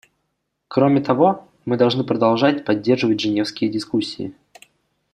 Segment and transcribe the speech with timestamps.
[0.67, 4.33] Кроме того, мы должны продолжать поддерживать женевские дискуссии.